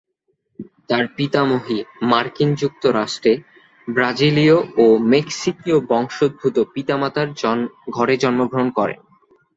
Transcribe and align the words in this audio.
তার 0.89 1.05
পিতামহী 1.15 1.77
মার্কিন 2.03 2.49
যুক্তরাষ্ট্রে 2.55 3.33
ব্রাজিলীয় 3.87 4.57
ও 4.77 4.85
মেক্সিকীয় 5.13 5.77
বংশোদ্ভূত 5.89 6.57
পিতামাতার 6.73 7.29
ঘরে 7.89 8.15
জন্মগ্রহণ 8.17 8.69
করেন। 8.69 8.99